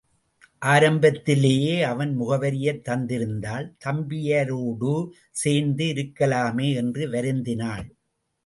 [0.65, 4.93] ஆரம்பத்திலேயே அவன் முகவரியைத் தந்திருந்தால் தம்பியரோடு
[5.31, 7.85] சேர்த்து இருக்கலாமே என்று வருந்தினாள்.